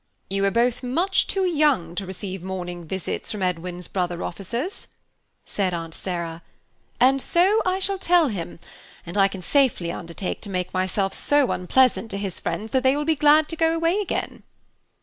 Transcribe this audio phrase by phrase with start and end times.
[0.31, 4.87] "You are both much too young to receive morning visits from Edwin's brother officers,"
[5.45, 6.41] said Aunt Sarah,
[6.99, 8.57] "and so I shall tell him;
[9.05, 12.95] and I can safely undertake to make myself so unpleasant to his friends that they
[12.97, 14.41] will be glad to go away again."